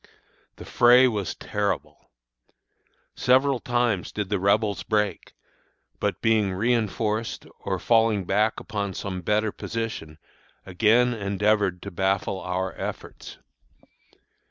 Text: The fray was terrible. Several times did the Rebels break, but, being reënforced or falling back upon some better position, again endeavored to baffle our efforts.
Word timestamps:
The 0.55 0.65
fray 0.65 1.07
was 1.07 1.35
terrible. 1.35 2.09
Several 3.15 3.59
times 3.59 4.11
did 4.11 4.29
the 4.29 4.39
Rebels 4.39 4.81
break, 4.81 5.33
but, 5.99 6.23
being 6.23 6.49
reënforced 6.53 7.47
or 7.59 7.77
falling 7.77 8.25
back 8.25 8.59
upon 8.59 8.95
some 8.95 9.21
better 9.21 9.51
position, 9.51 10.17
again 10.65 11.13
endeavored 11.13 11.83
to 11.83 11.91
baffle 11.91 12.39
our 12.39 12.73
efforts. 12.79 13.37